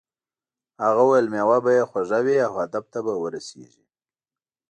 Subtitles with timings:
[0.83, 3.85] هغه وویل میوه به یې خوږه وي او هدف ته به ورسیږې.